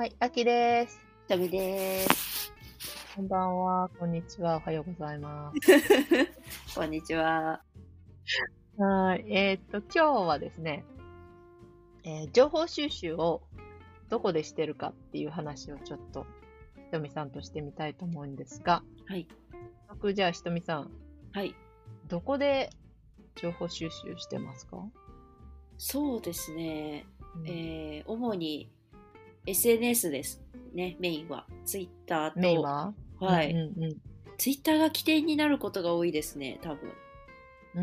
[0.00, 0.98] はい、あきです。
[1.28, 2.54] ひとみです。
[3.14, 5.60] こんばんは、こんにちは、おはようございます。
[6.74, 7.62] こんにちは。
[8.78, 10.86] はい、えーっと、今日はですね、
[12.04, 13.42] えー情報収集を
[14.08, 16.24] どこでしてるかっていう話をちょっと、
[16.76, 19.28] ひとみさんとしてみたいと思うんですが、はい。
[19.90, 20.90] 僕、じゃあひとみさん、
[21.32, 21.54] はい。
[22.08, 22.70] どこで
[23.34, 24.82] 情報収集してますか、
[25.76, 27.04] そうですね。
[27.36, 28.72] うんえー、主に
[29.50, 30.42] SNS です
[30.74, 31.46] ね、メインは。
[31.64, 32.40] ツイッターと。
[32.40, 32.94] メインは？
[33.18, 33.96] はい、うんうん
[34.38, 36.92] ツイッターが起点になることが多いですね、多分。
[37.74, 37.80] う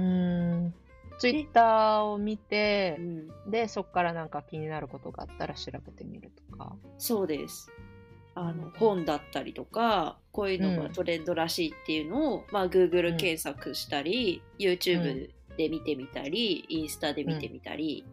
[0.68, 0.74] ん。
[1.20, 3.52] ツイッターを見てう、ん。
[3.52, 6.76] で、そこからなんか気になることがあったら調べてみるとか。
[6.98, 7.72] そうです。
[8.34, 18.04] あの、本だったりとか、こういうのがトレンドらしいっていうのを、まあ、Google 検索したり、YouTube で見てみたり、インスタで見てみたり、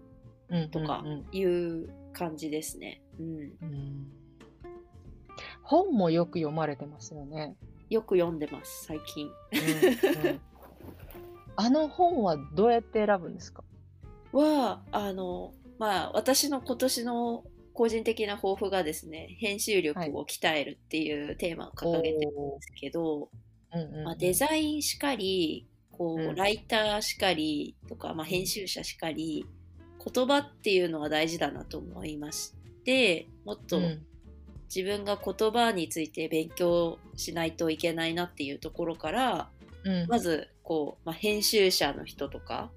[0.51, 3.03] うんとかうんうんいう感じですね。
[3.21, 3.27] うん。
[3.37, 4.13] うん
[5.63, 7.57] 本もよく読まれてますよね。
[7.89, 9.27] よく読んでます、最近。
[9.27, 10.41] うんうん
[11.57, 13.63] あの本はどうやって選ぶんですか？
[14.33, 23.31] は、あの、まあ、私の今年の個人的な抱負がですね、編集力を鍛えるっていうテーマを掲げてるんですけど、
[23.73, 29.47] うんうんうんまあ、デザインしかり、こう、うんライターしかりとか、まあ、編集者しかり、
[30.13, 32.53] 言葉っていうのは大事だなと思いまし
[32.85, 34.07] て、もっとうん。
[34.75, 39.51] 自分が言葉について勉強しないといけないなっていうところから、
[39.85, 40.07] うん。
[40.09, 42.71] まず、こう、まあ、編集者の人とか、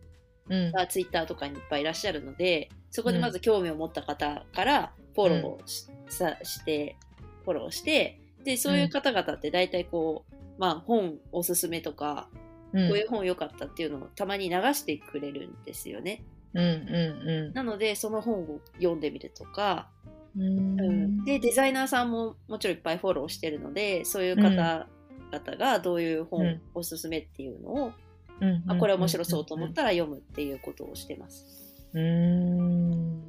[0.50, 0.72] うん。
[0.72, 6.98] がツイッターとかにいっぱいいらっしゃるので、そこでまず興味を持った方からフォローし,、さして、
[7.46, 12.30] フォローして、で、そういう方々って大体こう、まあ本おすすめとか、
[12.74, 12.90] うん。
[12.90, 16.24] こういう本良かったっていうのをたまに流してくれるんですよね。
[16.54, 19.90] うんうんなので、その本を読んでみるとか、
[20.36, 27.92] うんうんで、デザイナーさんももちろんいっぱいフォローしてるので、そういう方々がどういううん本おすすめっていうのを、
[28.40, 31.46] うんあ、これ面白そうと思ったら読むっていうことをしてます。
[31.94, 33.24] うーん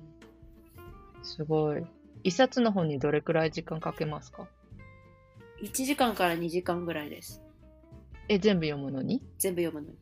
[1.23, 1.85] すごい。
[2.25, 4.47] 一冊の本にどれくらい時間かけますか
[5.63, 7.43] ？1時間から2時間ぐらいです。
[8.29, 9.23] え、全部読むのに？
[9.39, 9.99] 全部読むのに。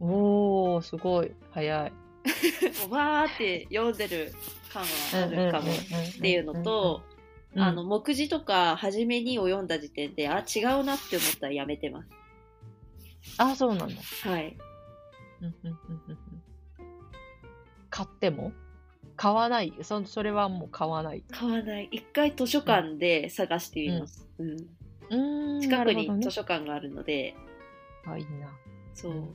[0.00, 1.32] おー、すごい。
[1.50, 1.92] 早い。
[2.90, 4.32] わーって読んでる
[4.72, 4.88] 感は
[5.24, 7.02] あるかもっていうのと、
[7.54, 12.10] うん、あの、目次とか初めにを読んだ時点で、あ、違うなって思ったらやめてます。
[13.38, 13.94] あ、そうなんだ。
[14.22, 14.56] はい。
[17.90, 18.52] 買っても？
[19.16, 19.72] 買わない？
[19.82, 21.24] そそれはもう買わない？
[21.30, 21.88] 買わない。
[21.90, 24.28] 一回図書館で探してみます。
[24.38, 24.56] うん。
[25.10, 27.34] うーん近くに図書館があるので、
[28.06, 28.56] あ、いいな。
[28.94, 29.12] そう。
[29.14, 29.28] んん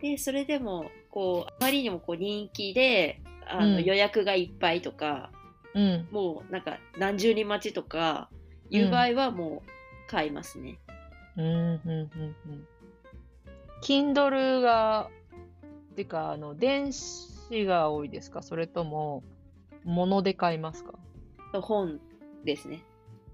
[0.00, 5.30] で、それでも、こう、あまりにもこう人気で、あの、うん予約がいっぱいとか、
[5.72, 5.82] うん。
[5.82, 6.14] うん。
[6.14, 8.28] もうなんか何十人待ちとか
[8.68, 10.78] いう場合はもう買いますね。
[11.38, 12.68] うん、うん、うん、うん。
[13.82, 15.08] Kindle が、
[15.94, 18.42] てか、あの、電子が多いですか？
[18.42, 19.24] それとも、
[19.84, 20.98] 物で買いますか？
[21.62, 21.98] 本
[22.44, 22.82] ですね。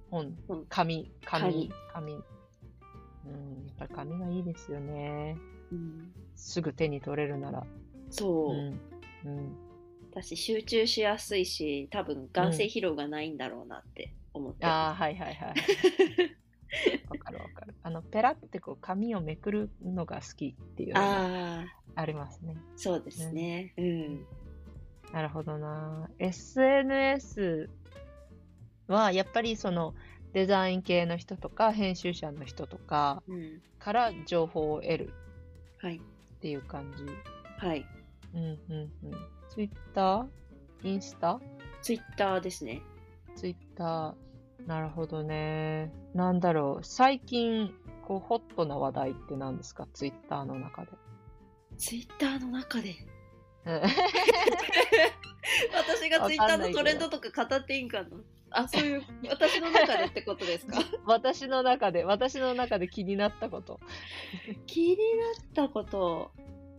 [0.08, 2.12] 本本、紙、紙紙、紙。
[2.12, 5.36] うん、やっぱり紙がいいですよね。
[5.72, 7.64] うん、すぐ手に取れるなら。
[8.10, 8.54] そう。
[8.54, 8.80] うん。
[9.24, 9.56] うん。
[10.10, 15.54] 私集中しやすいし多分眼性疲労がないんだろうなって思ってああ、まはいはいはい。
[17.08, 17.74] わかるわかる。
[17.82, 22.56] あの、ペラってこう、紙をめくるのが好きっていうすのがああありますね。
[22.76, 24.26] そうですねうん
[25.12, 26.10] なるほどな。
[26.18, 27.68] SNS
[28.88, 29.94] はやっぱりその
[30.32, 35.14] デザイン系の人とか編集者の人とかうんから情報を得る
[35.78, 36.00] はい
[36.42, 37.06] っていう感じ。
[37.64, 37.86] はい
[38.34, 38.58] うんうん
[39.04, 39.12] うん。
[39.48, 40.26] Twitter?
[40.82, 41.38] インスタ？
[41.82, 42.82] ツイッターですね
[43.36, 44.16] ?Twitter。
[44.66, 45.92] なるほどね。
[46.14, 46.84] なんだろう。
[46.84, 47.72] 最近、
[48.08, 50.90] こう、ホットな話題って何ですか ?Twitter の中で。
[51.78, 52.96] ツイッターの中で？
[53.66, 53.80] うん
[55.76, 58.08] 私がツイッターのトレンドとか語っていいんかな？
[58.54, 60.78] あそういう私の中でってことですか？
[61.06, 63.80] 私の中で、私の中で気になったこと。
[64.66, 65.00] 気にな
[65.40, 66.30] ったこと？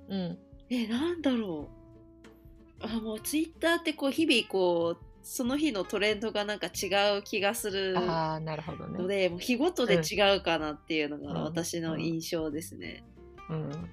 [0.09, 0.37] うん。
[0.69, 1.69] えなんだろ
[2.81, 8.99] うあもうツイッターってこう日々こうその日のトレンドがなんか違う気がするああ、なるほどね。
[8.99, 13.03] ので、もう日ごとで違うかなっていうのうんが私の印象ですね。
[13.49, 13.89] うん。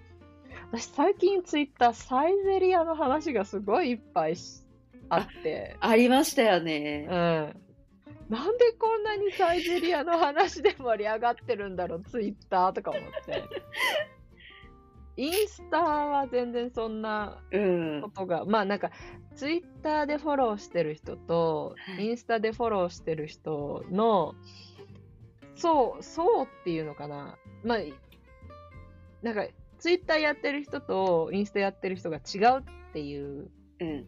[0.73, 4.63] 私最近ツイッターサイゼリアの話がすごいいっぱいし
[5.09, 6.61] あって、ありましたよ
[7.11, 7.57] うん。
[8.31, 8.37] ね。
[8.39, 13.45] なんでこんなにサイゼリアの話で盛り上がってるんだろう、ツイッターとか思って。
[15.17, 18.11] インスタは全然そんなうんこ。
[18.11, 18.91] とが、まあなんか、
[19.35, 24.35] ツイッターでフォローしてる人と、はいインスタでフォローしてる人の、
[25.55, 27.37] そう、そうっていうのかな。
[27.65, 27.79] まあ、
[29.23, 29.47] なんか、
[29.79, 33.51] ツイッターやってる人とインスタやってる人が違うっていう
[33.81, 34.07] うん。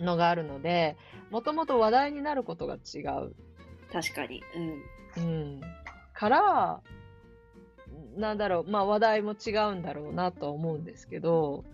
[0.00, 0.96] のがあるので、
[1.30, 3.34] もともと話題になることが違う。
[3.92, 4.42] 確かに。
[5.16, 5.22] うん。
[5.24, 5.60] うん。
[6.14, 6.80] から、
[8.16, 11.64] なんだろう、まあ話題も違うんだろうなとは思うんですけど、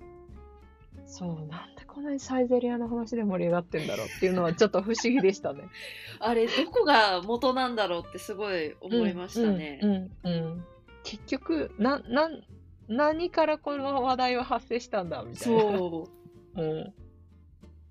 [1.07, 5.65] そう、なんでこんなにサイゼリアの話で盛り上がってんだろうっていうのはちょっと不思議でしたね。
[6.21, 9.81] あれ、どこが元なんだろうってすごい思いましたね。
[9.83, 10.65] うん、うん、うん。
[11.05, 12.43] 結局、な、なん、
[12.89, 15.61] 何からこの話題は発生したんだみたいな。
[15.61, 16.09] そ
[16.57, 16.63] う。
[16.63, 16.95] うん。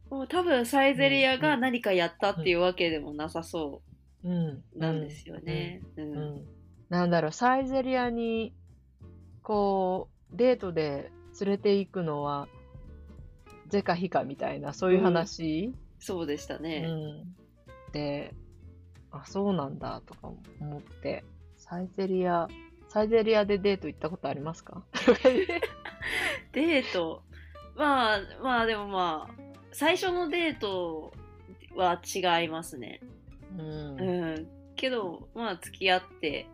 [0.10, 3.74] もう多分サイゼリアが何かやったっていうわけでもなさそうん。
[3.76, 3.82] う
[4.76, 5.02] なん。
[5.02, 5.82] ですよね。
[5.96, 6.02] う。
[6.02, 6.46] ん。
[6.90, 7.10] なん。
[7.10, 8.54] だろう、サイゼリアに、
[9.44, 12.48] こう、デートで連れて行くのは、
[13.70, 17.92] 是か非かみたいな、そういう話、そうでしたねう。
[17.92, 17.92] ん。
[17.92, 18.34] で、
[19.12, 19.80] あ、そうなん。
[19.80, 21.24] だとか思って、
[21.58, 22.48] サイゼリア、
[22.90, 24.84] サイゼリアでデート行ったことありますか
[26.54, 27.24] デート。
[27.76, 29.34] まあ、まあでもまあ、
[29.72, 31.14] 最初のデート
[31.76, 33.02] は違いますね。
[33.58, 34.48] うんうん。
[34.76, 36.48] けど、まあ付き合って、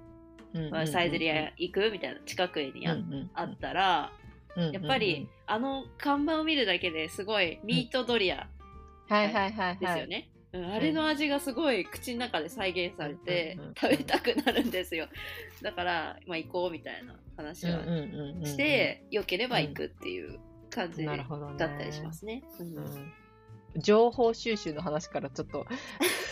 [0.71, 2.97] まあ、サイゼリア行くみたいな近くにあ,、
[3.33, 4.11] あったら、
[4.55, 8.47] やっぱり、あの看板を見るだけですごいミートドリア
[9.09, 9.77] はいはいはいはい。
[9.79, 10.29] ですよね。
[10.29, 15.07] うんあれの味がすごい口の中で再現されて食べたくなるんですよ。
[15.63, 17.83] だから、まあ、行こうみたいな話は
[18.45, 20.39] して、良ければ行くっていう
[20.69, 21.13] 感じだ。
[21.13, 22.43] ったりしますね。
[22.59, 23.13] うんうん
[23.75, 25.65] 情報収集の話からちょっと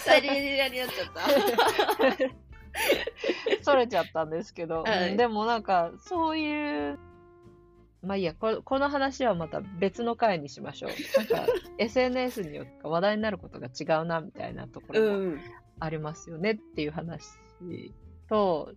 [0.02, 2.42] サイレリアになっちゃった。
[3.64, 7.00] それちゃったんですけど、はいうんでもなんかそういう
[8.02, 15.42] まあいいやここの話はまた別の回にしましょうなんか SNS によって話題になることが違うなみたいなところもうん。
[15.80, 17.26] ありますよねっていう話
[18.30, 18.74] と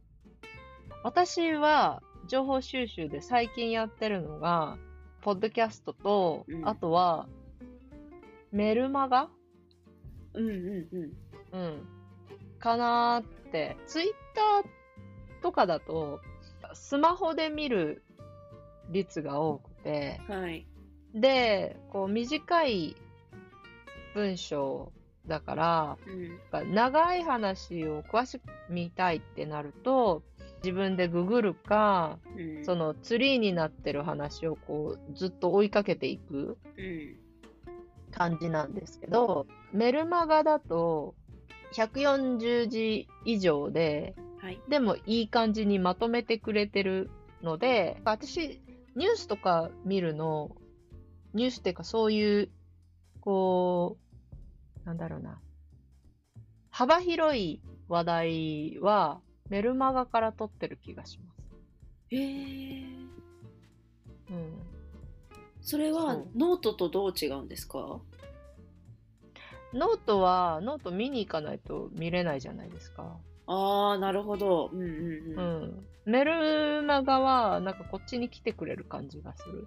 [1.02, 4.78] 私は情報収集で最近やってるのが
[5.20, 7.28] ポッドキャストと、うんあとは
[8.52, 9.28] メルマガ
[10.34, 10.88] うんうん
[11.52, 11.60] うん。
[11.60, 11.88] うん。
[12.58, 13.76] かなーって。
[13.86, 16.20] ツイッターとかだと、
[16.74, 18.02] スマホで見る
[18.90, 20.66] 率が多くて、はい。
[21.14, 22.96] で、こう短い
[24.14, 24.92] 文章
[25.26, 25.98] だから、
[26.52, 26.74] うん。
[26.74, 30.22] 長い話を詳しく見たいってなると、
[30.62, 32.64] 自分でググるか、うん。
[32.64, 37.16] そのツリーになってる話をこうずっと追いかけていくうん。
[38.14, 41.14] 感じなんですけど、メルマガだと
[41.74, 44.60] 140字以上で、はい。
[44.68, 47.10] でもいい感じにまとめてくれてる
[47.42, 48.60] ので、私、
[48.94, 50.56] ニュースとか見るの、
[51.32, 52.50] ニュースっていうかそういう、
[53.20, 53.98] こ
[54.84, 55.40] う、なんだろうな、
[56.70, 61.44] 幅広い話題はメルマガから取ってる気がします。
[62.10, 62.84] へえ。
[64.30, 64.73] うん。
[65.64, 68.00] それはノートとどう違うんですか？
[69.72, 73.16] ノートは、ノート見に行かないと見れないじゃないですか。
[73.48, 74.70] ああ、なるほど。
[74.72, 74.90] うんうんう
[75.36, 75.64] うん。
[75.64, 75.86] ん。
[76.04, 79.66] メルマガは、なんかこっちに来てくれる感じがする。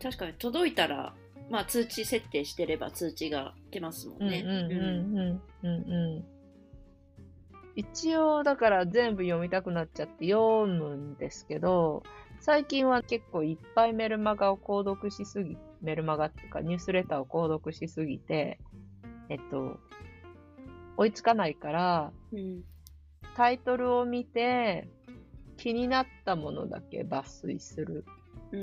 [0.00, 1.12] 確かに届いたら、
[1.50, 4.42] まあ通知設定してれば通知が出ますもんね。
[4.46, 4.80] うんうんうん
[5.18, 6.24] うんうんうん。
[7.74, 12.02] 一応、だから全部読みたくなっちゃって読むんですけど、
[12.40, 18.58] 最近は結構いっぱいメルマガを購読しすぎ、メルマガっていうかニュースレターを購読しすぎて、
[19.28, 19.78] えっと、
[20.96, 22.62] 追いつかないから、うん。
[23.36, 24.88] タイトルを見て、
[25.56, 28.04] 気になったものだけ抜粋する。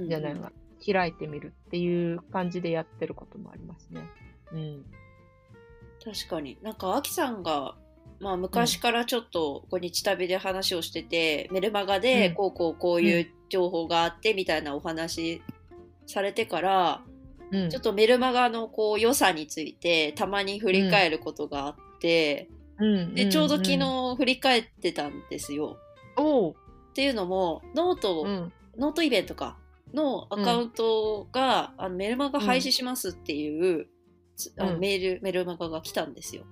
[0.08, 0.52] じゃないわ。
[0.86, 4.02] 開いてみるっていう感じでやってることもありますね。
[4.54, 4.86] うん。
[6.04, 6.58] 確かに。
[6.62, 7.76] なんか、アキさんが、
[8.20, 12.34] まあ、昔からちょっと、こう日旅で話をしてて、メルマガで、うん。
[12.36, 15.42] こうこうこういう情報があって、みたいなお話
[16.06, 17.02] されてから、
[17.52, 17.70] うん。
[17.70, 23.14] ちょっとメルマガのこう良さについて、たまに振り返ることがあって、うん。
[23.16, 23.80] で、ちょうど昨ん。
[23.80, 25.78] 日振り返ってたんですよ。
[26.90, 29.58] っていうのも、ノート、うん、ノートイベントか、
[29.94, 33.88] のアカウントが、あのメルマガ廃止しますっていう、
[34.36, 34.80] つあのうん。
[34.80, 36.44] メール、メルマガが来たんですよ。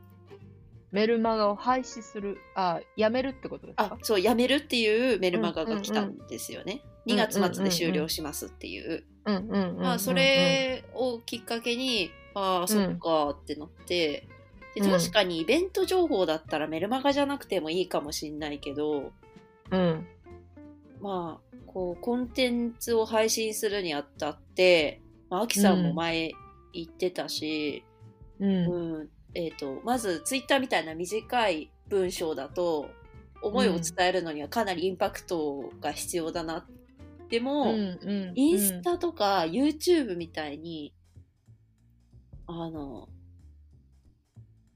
[0.92, 6.82] メルマガを廃止する、あ、やめるってことですか、あそう、やめるっていうメルマガが来たんですよね。
[6.84, 9.06] うん2月末で終了しますっていう。
[9.80, 14.28] まあ、それをきっかけに、ああ、そっかってなって、
[14.76, 14.92] でうん。
[14.92, 19.12] 確かにイベント情報だったらメルマガじゃなくてもいいかもしんないけど、
[19.72, 20.06] うん、
[21.02, 26.32] まあ、こう、コンテンツを配信するにあたって、まあ、アキさんも前
[26.74, 27.84] 言ってたし、
[28.40, 28.50] うん。
[28.50, 32.90] うん、えっ、と、まずツイッターみたいな短い文章だと、
[33.42, 36.66] 思いを伝えるのにはかなりインパクトが必要だな。
[37.30, 40.94] でも、うんインスタとか YouTube みたいに、
[42.48, 43.10] あの、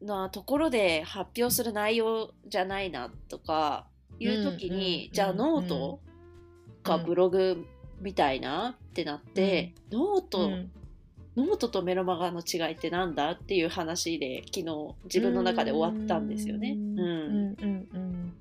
[0.01, 3.87] なところで発表する内容じゃないなとか
[4.19, 5.99] いう時に、うんじゃあノート
[6.83, 7.65] かブログ
[7.99, 9.99] みたいなってなって、うん。
[9.99, 10.51] ノート
[11.71, 16.77] とメルマガの違いってなんだっていう話で昨日自分の中で終わったんですよね。
[16.77, 16.99] うん。
[16.99, 18.33] うんうんうん。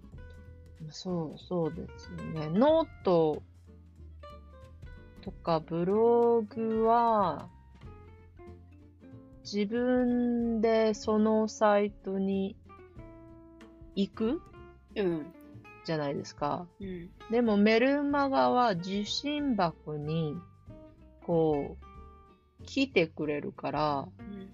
[0.91, 2.49] そう、そうですよね。
[2.49, 3.43] ノート
[5.23, 7.49] とかブログは、
[9.45, 12.57] 自分でそのサイトに
[13.95, 14.43] 行く
[14.97, 15.33] うん。
[15.85, 16.67] じゃないですか。
[16.81, 17.11] うん。
[17.31, 20.37] でもメルマガは受信箱に、
[21.27, 21.90] こう、
[22.65, 24.53] 来てくれるから、うん。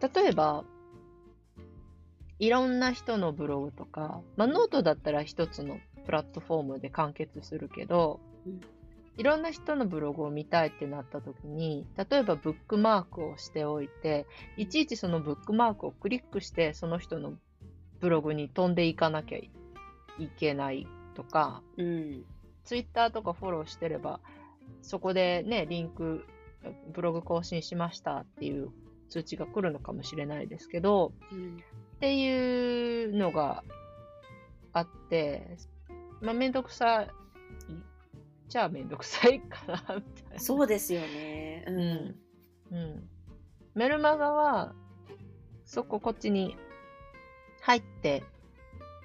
[0.00, 0.64] 例えば、
[2.38, 8.60] いろんな人のブログとか、まあ、ノートだったら一つのプラットフォームで完結するけど、うん
[9.18, 17.34] いろんな人のブログを見たいってなった時に、例えばブックマークをしておいて、いちいちそのブックマークをクリックして、その人の
[17.98, 19.50] ブログに飛んでいかなきゃい
[20.38, 22.24] けないとか、うん。
[22.62, 24.20] ツイッターとかフォローしてれば、
[24.82, 26.24] そこでね、リンク、
[26.92, 28.70] ブログ更新しましたっていう
[29.08, 31.56] 通知が来るのかもしれないですけど、うん。
[31.56, 33.64] っていうのが
[34.72, 35.56] あって、
[36.20, 37.10] まあ、めんどくさい。
[38.48, 40.38] じゃあめんどくさいかな、みたいな。
[40.38, 41.64] そうですよね。
[41.68, 42.16] うん。
[42.70, 43.08] うん。
[43.74, 44.74] メルマガは、
[45.64, 46.56] そここっちに
[47.60, 48.24] 入って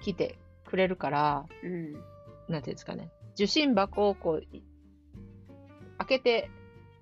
[0.02, 1.92] きてくれるから、うん。
[1.92, 3.10] なんていうんですかね。
[3.34, 4.62] 受信箱をこう、い
[5.98, 6.50] 開けて、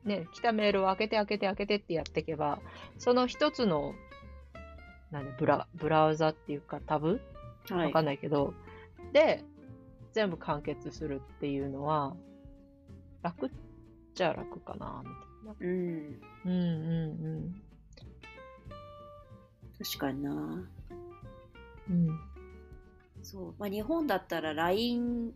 [0.04, 2.60] ね、来たメールを開けて開けて開けてってやっていけば、
[2.98, 3.94] その一つの、
[5.10, 7.20] なんで、ブラ、ブラウザっていうかタブ？
[7.68, 8.02] はいわか。
[8.02, 8.54] んないけど、
[9.12, 9.44] で、
[10.12, 12.16] 全部完結するっていうのは、
[13.22, 13.50] 楽っ
[14.14, 15.10] ちゃ楽かな、み
[15.56, 15.72] たいな。
[15.72, 16.20] うん。
[16.44, 17.62] うんうん
[19.78, 20.30] 確かにな。
[21.90, 22.08] うん。
[22.08, 22.20] うん。
[23.22, 23.54] そう。
[23.58, 25.32] まあ、日本だったら LINE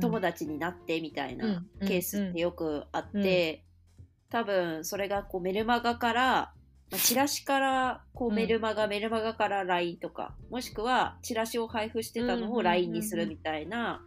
[0.00, 3.64] 友達になってみたいなうんケースってよくあって、
[4.32, 6.52] 多分それがこうメルマガから、ま
[6.92, 12.64] あ、チラシからこううんメルマガ、メルマガから LINE とか、もしくはチラシを配布してたのをうんうんうんうん。
[12.64, 14.02] LINE にするみたいな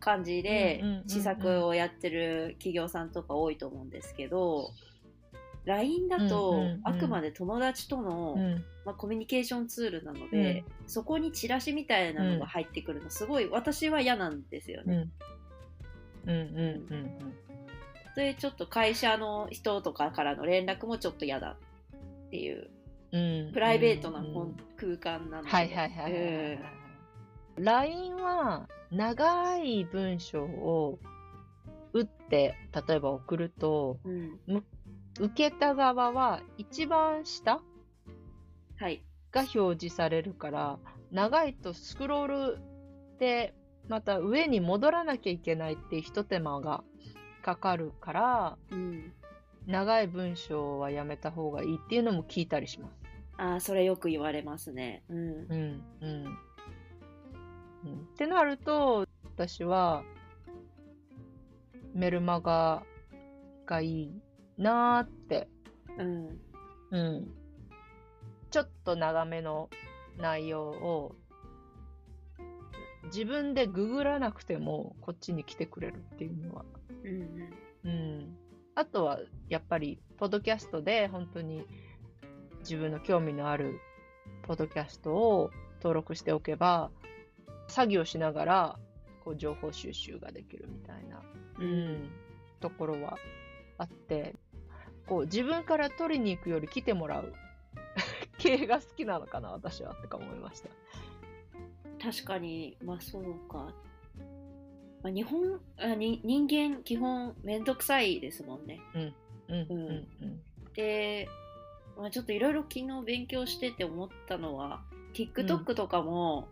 [0.00, 1.08] 感じでうんうんうんうん。
[1.08, 4.72] 施策をやってる企業さんとか多いと思うんですけど、
[5.64, 6.80] LINE だとうんうんうん。
[6.82, 8.64] あくまで友達との、うん。
[8.84, 15.08] まあ、コミュニケーションツールなので、そこにチラシみたいなのが入ってくるのすごい私は嫌なんですよね。
[16.26, 16.30] うん。
[16.30, 17.49] うんうんうん
[18.14, 21.56] それちょっと会社の人とかからの連絡もちょっと嫌だ
[22.26, 22.70] っていう
[23.12, 23.46] うん。
[23.46, 23.52] うん。
[23.52, 26.58] プライベートなうん本空間なので、はいはいはいはい。
[27.56, 30.98] LINE は長い文章を
[31.92, 32.54] 打って、
[32.88, 34.64] 例えば送ると、うんうん
[35.18, 37.60] 受けた側は一番下
[38.78, 39.02] はい
[39.32, 40.78] が表示されるから、
[41.10, 42.58] 長いとスクロール
[43.18, 43.54] で、
[43.88, 46.82] また上に戻らなきゃいけないっていう一手間が
[47.40, 49.12] かかるから、うん、
[49.66, 53.00] 長い文章はやめた方がいいっていうのも聞いたりします。
[53.36, 55.02] ああそれよく言われますね。
[55.08, 56.38] うんうん、うん。
[57.84, 60.02] うん、ってなると、私は、
[61.94, 62.82] メルマガ
[63.64, 64.22] がいい
[64.58, 65.48] なーって、
[65.98, 66.38] うん
[66.90, 67.30] うん。
[68.50, 69.70] ちょっと長めの
[70.18, 71.16] 内容を、
[73.04, 76.64] 自分でググらなくても、こっちに来てくれるっていうのは。
[77.04, 77.50] うん
[77.84, 78.36] うん。
[78.74, 81.66] あとは、やっぱり、ポッドキャストで、本当に、
[82.60, 83.80] 自分の興味のある、
[84.42, 86.90] ポッドキャストを登録しておけば、
[87.68, 88.78] 作業しながら、
[89.24, 91.22] こう、情報収集ができるみたいな、
[91.58, 92.10] ううんん、
[92.60, 93.18] ところは
[93.78, 94.34] あって、
[95.06, 97.32] こう、自分から取りに行くより来てもらう
[98.38, 100.68] 系が好きなのかな、私は、ってか思いました。
[102.00, 103.74] 確かにまあそうか、
[105.02, 108.80] まあ、日本あに人間基本めんどくさいですもんね。
[108.94, 109.14] うん、
[109.48, 110.40] うん、うん、
[110.74, 111.28] で、
[111.96, 114.82] まあ、ちょっといろいろ昨日勉強してて思ったのは
[115.14, 116.48] TikTok とかも、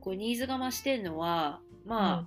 [0.00, 2.26] こうニーズが増してるのはま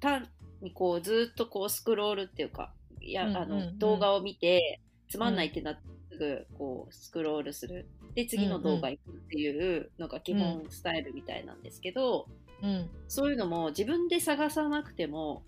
[0.00, 0.28] 単
[0.60, 5.82] にこうずっとこうスクロールっていうかいや、あの動画を見てつまんないってなって
[6.12, 12.26] すぐこうスクロールするで次の動画行くっていうのが基本スタイルみたいなんですけど、
[12.62, 12.88] うん。
[13.08, 15.42] そういうのも自分で探さなくても、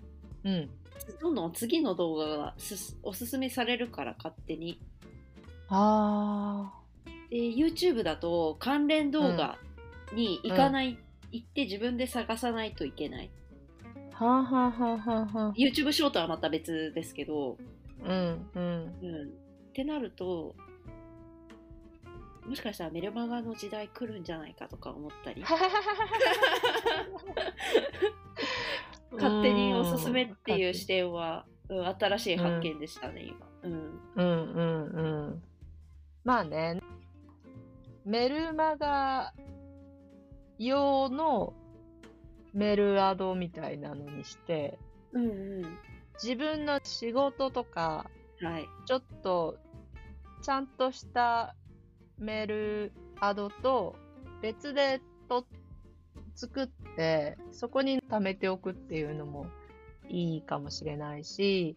[0.44, 0.71] うん。
[1.21, 4.80] どんどん次の動画がすおすすめされるから勝手に。
[5.68, 6.73] あ
[7.30, 9.59] で、YouTube だと関連動画
[10.12, 10.99] に行かない、
[11.33, 13.30] 行って自分で探さないといけない。
[14.18, 14.25] あ。
[14.25, 15.52] はあはあはあはあはあ。
[15.56, 17.59] YouTube ショートはまた別ですけど、
[18.02, 18.94] うんうん。
[19.02, 19.28] うん。
[19.28, 20.54] ってなると、
[22.46, 25.42] もしかしたらメルマガの時代来るんじゃないかとか思ったり、
[29.12, 33.46] 勝手におすすめっていう視点は、うん、新しい発見でしたね、今。
[33.62, 34.00] うん。
[34.16, 35.42] うんうんうん。
[36.24, 36.80] まあね、
[38.04, 39.32] メルマガ
[40.58, 41.54] 用の
[42.52, 44.78] メルアドみたいなのにして、
[45.12, 45.26] うん
[45.62, 45.66] う
[46.22, 48.10] 自分の仕事とか、
[48.42, 48.46] ん。
[48.46, 48.66] はい。
[48.84, 49.56] ちょっと
[50.42, 51.56] ちゃんとした
[52.18, 53.97] メールアドと
[54.42, 55.47] 別でと
[56.35, 56.66] 作っ
[56.97, 59.47] て、そこに貯めておくっていうのも
[60.09, 61.76] いいかもしれないし、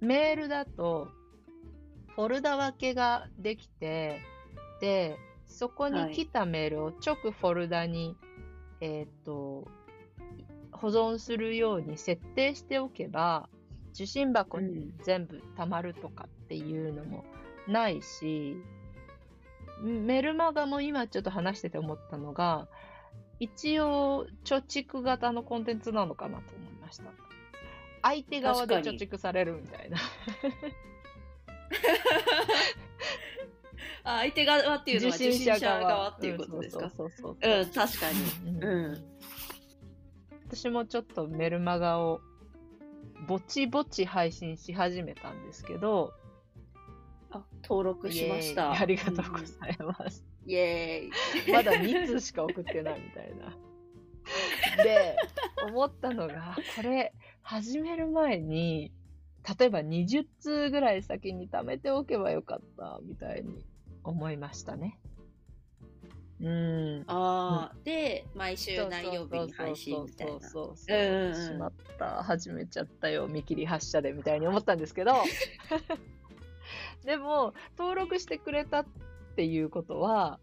[0.00, 1.08] メールだと
[2.14, 4.20] フォルダ分けができて、
[4.80, 8.16] で、そこに来たメールを直フォルダに、
[8.80, 9.68] えーっと、
[10.72, 13.48] 保存するように設定しておけば、
[13.94, 17.24] 受信箱に全部溜まるとかっていうのも
[17.66, 18.56] ないし、
[19.82, 22.68] メルマガも今ちょっと話してて思ったのが、
[23.38, 27.04] 一応貯蓄型のコンテンツなのかなと思いました。
[28.02, 29.98] 相手側で貯蓄されるみたいな。
[34.02, 36.84] あ相手側っていうのは受信者側っていうことですか？
[36.86, 38.58] うんそうそうそうそううん、確かに。
[38.58, 39.04] うんうん。
[40.48, 42.20] 私もちょっとメルマガを
[43.26, 46.12] ぼちぼち配信し始めたんですけど、
[47.30, 48.72] あ、登録しました。
[48.72, 50.24] ありがとうございます。
[50.46, 51.52] イエーイ。
[51.52, 53.56] まだ2通しか送ってないみたいな。
[54.82, 55.16] で、
[55.66, 58.92] 思ったのが、これ、始める前に、
[59.58, 63.64] 例えば20通ぐらい先に貯めておけばよかった、みたいに
[64.04, 64.98] 思いましたね。
[66.40, 67.04] うん。
[67.06, 70.48] ああ、で、毎週何曜日に配信みたいな。
[70.48, 75.12] そうそうそうしまった、始めちゃったよ、見切り発車で、みたいに思ったんですけど、
[77.04, 78.86] でも、登録してくれたっ
[79.36, 80.38] ていうことは、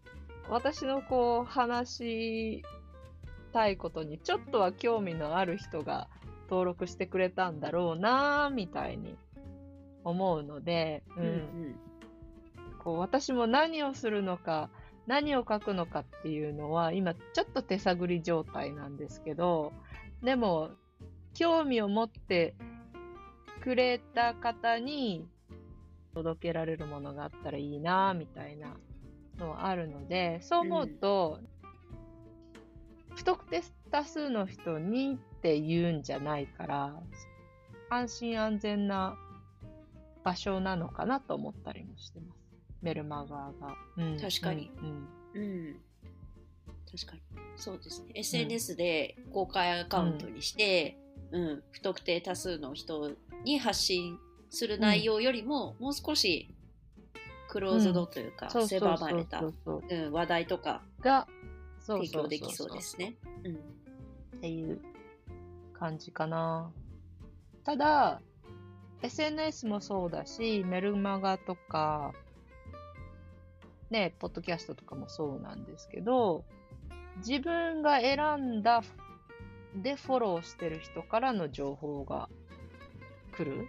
[0.48, 2.62] 私のこう、話し
[3.52, 6.08] たいことにちょっとは興味のある人が
[6.48, 9.16] 登録してくれたんだろうな、みたいに
[10.04, 11.76] 思うので、うんうん。
[12.78, 14.70] こう私も何をするのか、
[15.06, 19.72] 何を書くのかっていうのは、今ちょっと手探り状態なんですけど、
[20.22, 20.70] でも、
[21.34, 22.54] 興味を持って
[23.62, 25.28] くれた方に
[26.14, 28.76] 届けられるものがあったらいいな、みたいな
[29.38, 31.40] のはあるので、そう思うと、
[33.16, 37.02] 不特定多数の人にって言うんじゃないから、
[37.90, 39.16] 安心安全な
[40.22, 42.38] 場所なのかなと思ったりもしてます。
[42.82, 43.74] メルマガが。
[43.96, 44.70] うん確かに。
[44.82, 45.76] うんうん。
[46.90, 47.22] 確かに。
[47.56, 48.12] そうですね。
[48.14, 50.96] SNS で公開アカウントにして、
[51.32, 53.12] うん、不特定多数の人
[53.44, 54.18] に発信
[54.50, 56.54] する内容よりも、もう少し
[57.48, 59.42] クローズドというか、狭まれた
[60.10, 61.26] 話題とかが、
[61.80, 63.16] そう提供できそうですね。
[63.44, 63.54] うん。
[63.54, 64.80] っていう
[65.72, 66.70] 感じかな。
[67.64, 68.20] ただ、
[69.02, 72.12] SNS もそうだし、メルマガとか、
[73.90, 76.44] ね、ポッドキャストとかもそうなんですけど、
[77.18, 78.82] 自分が選んだ
[79.76, 82.28] でフォローしてる人からの情報が
[83.32, 83.68] 来る。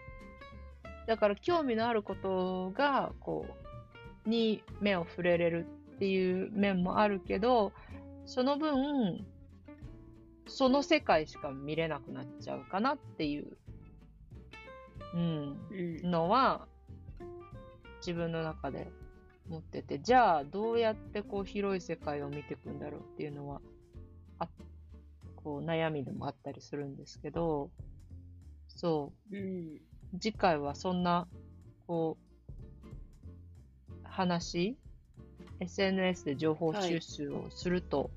[1.09, 3.47] だから興味のあることが、こ
[4.27, 7.73] う、に目を触れれるっていう面もあるけど、
[8.27, 9.25] その分、
[10.45, 13.57] その世界しか見れなくなっちゃうかなっていう、
[15.15, 15.57] うん、
[16.03, 16.67] のは、
[18.01, 18.91] 自分の中で
[19.49, 23.61] 持ってて、じゃあどうやってこう広い世界を見ていくんだろうっていうのは、
[24.37, 24.47] あ
[25.37, 27.71] こう悩みでもあったりするんですけど、
[28.67, 29.88] そううん。
[30.13, 31.27] う、次回はそんな、
[31.87, 32.29] こう、
[34.03, 34.77] 話
[35.59, 38.11] ?SNS で情報収集をすると、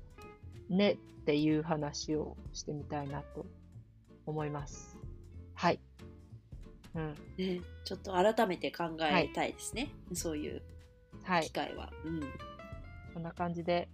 [0.69, 3.45] ねっていう話をしてみたいなと
[4.25, 4.97] 思います。
[5.53, 5.79] はい。
[6.95, 7.15] うん。
[7.37, 9.89] ね、ちょっと改めて考えたいですね。
[10.13, 10.61] そういう
[11.23, 11.53] はい機。
[11.53, 11.91] 会は。
[12.05, 12.21] うん。
[13.13, 13.87] こんな感じで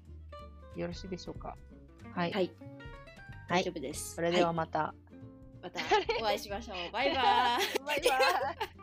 [0.76, 1.58] よろしいでしょうか。
[2.14, 2.32] はい。
[2.32, 2.52] はい。
[3.48, 4.16] 大丈夫です。
[4.16, 4.94] それではまた。
[5.60, 5.80] いまた
[6.22, 6.92] お会いしましょう。
[6.92, 7.16] バイバイ。
[7.86, 8.16] バイバ
[8.76, 8.79] イ。